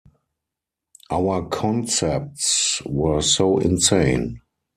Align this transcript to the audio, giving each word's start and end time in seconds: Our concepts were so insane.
Our 1.11 1.45
concepts 1.47 2.81
were 2.87 3.21
so 3.21 3.59
insane. 3.59 4.41